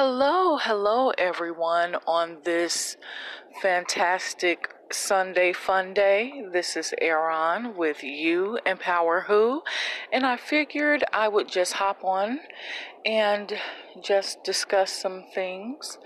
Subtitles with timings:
[0.00, 2.96] Hello, hello, everyone, on this
[3.60, 6.44] fantastic Sunday fun day.
[6.52, 9.62] This is Aaron with You Empower Who,
[10.12, 12.38] and I figured I would just hop on
[13.04, 13.58] and
[14.00, 15.98] just discuss some things.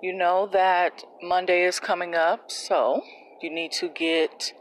[0.00, 3.02] You know that Monday is coming up, so
[3.42, 4.52] you need to get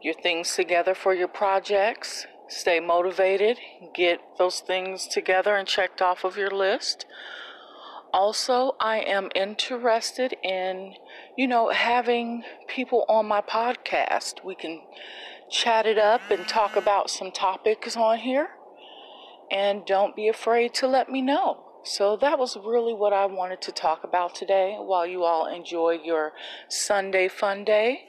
[0.00, 2.28] your things together for your projects.
[2.46, 3.58] Stay motivated,
[3.92, 7.04] get those things together and checked off of your list.
[8.12, 10.94] Also, I am interested in,
[11.36, 14.42] you know, having people on my podcast.
[14.42, 14.80] We can
[15.50, 18.48] chat it up and talk about some topics on here.
[19.50, 21.64] And don't be afraid to let me know.
[21.84, 26.00] So, that was really what I wanted to talk about today while you all enjoy
[26.02, 26.32] your
[26.68, 28.04] Sunday fun day.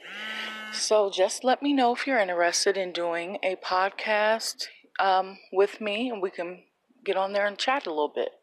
[0.72, 4.66] So, just let me know if you're interested in doing a podcast
[4.98, 6.64] um, with me, and we can
[7.04, 8.39] get on there and chat a little bit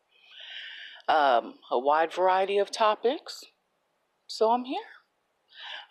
[1.08, 3.44] um, a wide variety of topics.
[4.28, 4.80] So I'm here.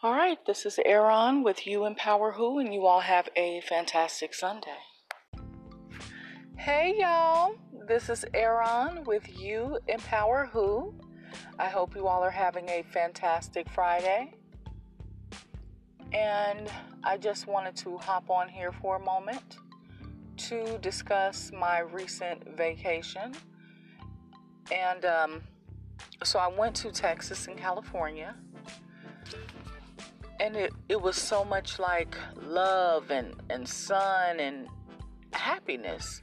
[0.02, 4.34] All right, this is Aaron with You Empower Who, and you all have a fantastic
[4.34, 4.76] Sunday.
[6.58, 7.54] Hey, y'all,
[7.88, 10.94] this is Aaron with You Empower Who.
[11.58, 14.34] I hope you all are having a fantastic Friday.
[16.12, 16.70] And
[17.02, 19.56] I just wanted to hop on here for a moment
[20.36, 23.32] to discuss my recent vacation
[24.72, 25.42] and um,
[26.24, 28.34] so I went to Texas and California.
[30.38, 34.68] And it, it was so much like love and, and sun and
[35.32, 36.22] happiness.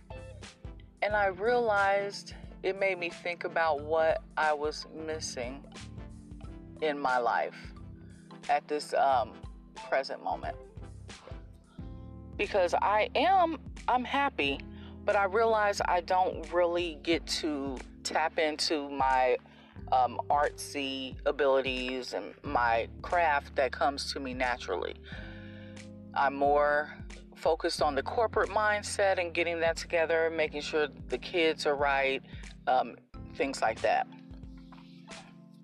[1.01, 5.63] And I realized it made me think about what I was missing
[6.81, 7.55] in my life
[8.49, 9.33] at this um,
[9.89, 10.55] present moment.
[12.37, 13.57] Because I am,
[13.87, 14.59] I'm happy,
[15.05, 19.37] but I realize I don't really get to tap into my
[19.91, 24.95] um, artsy abilities and my craft that comes to me naturally.
[26.13, 26.95] I'm more
[27.35, 32.21] focused on the corporate mindset and getting that together, making sure the kids are right,
[32.67, 32.95] um,
[33.35, 34.07] things like that.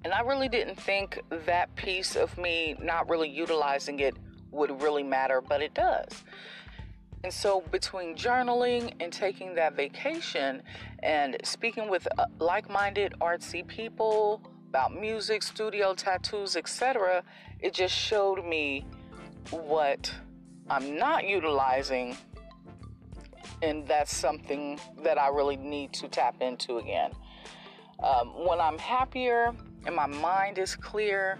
[0.03, 4.15] And I really didn't think that piece of me not really utilizing it
[4.51, 6.23] would really matter, but it does.
[7.23, 10.63] And so, between journaling and taking that vacation
[11.03, 17.23] and speaking with uh, like minded artsy people about music, studio, tattoos, etc.,
[17.59, 18.85] it just showed me
[19.51, 20.13] what
[20.69, 22.15] I'm not utilizing.
[23.61, 27.11] And that's something that I really need to tap into again.
[28.01, 29.53] Um, when I'm happier
[29.85, 31.37] and my mind is clear,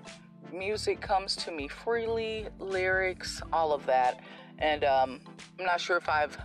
[0.51, 4.19] music comes to me freely, lyrics, all of that.
[4.59, 5.21] And um,
[5.57, 6.37] I'm not sure if I've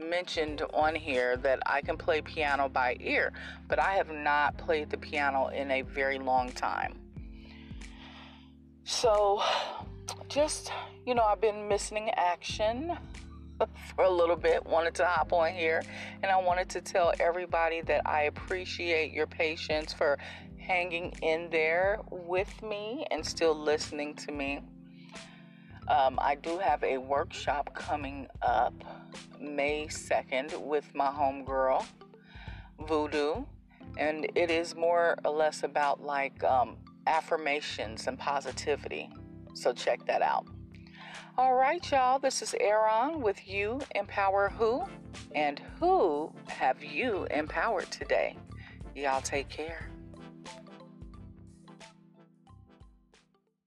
[0.00, 3.32] mentioned on here that I can play piano by ear,
[3.68, 6.98] but I have not played the piano in a very long time.
[8.84, 9.42] So,
[10.28, 10.72] just,
[11.06, 12.96] you know, I've been missing action
[13.94, 14.64] for a little bit.
[14.64, 15.82] Wanted to hop on here
[16.22, 20.18] and I wanted to tell everybody that I appreciate your patience for
[20.56, 24.60] hanging in there with me and still listening to me.
[25.88, 28.74] Um, I do have a workshop coming up
[29.40, 31.84] May 2nd with my homegirl,
[32.86, 33.44] Voodoo,
[33.96, 39.10] and it is more or less about like um, affirmations and positivity.
[39.54, 40.46] So check that out.
[41.38, 44.84] All right, y'all, this is Aaron with You Empower Who,
[45.34, 48.36] and who have you empowered today?
[48.94, 49.88] Y'all take care.